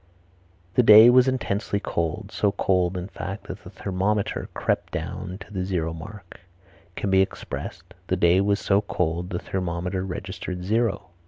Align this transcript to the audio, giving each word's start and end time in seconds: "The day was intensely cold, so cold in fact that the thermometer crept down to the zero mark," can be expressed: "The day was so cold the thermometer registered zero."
"The 0.73 0.81
day 0.81 1.11
was 1.11 1.27
intensely 1.27 1.79
cold, 1.79 2.31
so 2.31 2.53
cold 2.53 2.97
in 2.97 3.07
fact 3.07 3.43
that 3.47 3.63
the 3.63 3.69
thermometer 3.69 4.49
crept 4.55 4.91
down 4.91 5.37
to 5.41 5.53
the 5.53 5.63
zero 5.63 5.93
mark," 5.93 6.39
can 6.95 7.11
be 7.11 7.21
expressed: 7.21 7.93
"The 8.07 8.15
day 8.17 8.41
was 8.41 8.59
so 8.59 8.81
cold 8.81 9.29
the 9.29 9.37
thermometer 9.37 10.03
registered 10.03 10.63
zero." 10.63 11.11